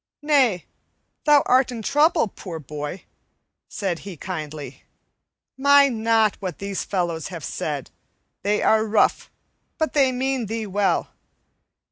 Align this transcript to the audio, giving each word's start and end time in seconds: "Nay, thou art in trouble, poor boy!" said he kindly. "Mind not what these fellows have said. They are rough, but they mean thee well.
"Nay, 0.23 0.65
thou 1.25 1.43
art 1.45 1.71
in 1.71 1.83
trouble, 1.83 2.27
poor 2.27 2.57
boy!" 2.57 3.03
said 3.69 3.99
he 3.99 4.17
kindly. 4.17 4.81
"Mind 5.59 6.03
not 6.03 6.37
what 6.37 6.57
these 6.57 6.83
fellows 6.83 7.27
have 7.27 7.43
said. 7.43 7.91
They 8.41 8.63
are 8.63 8.83
rough, 8.83 9.29
but 9.77 9.93
they 9.93 10.11
mean 10.11 10.47
thee 10.47 10.65
well. 10.65 11.11